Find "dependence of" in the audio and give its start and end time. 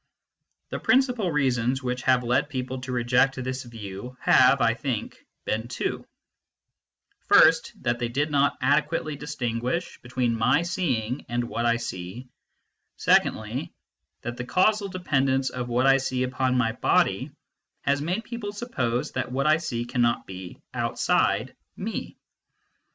14.87-15.67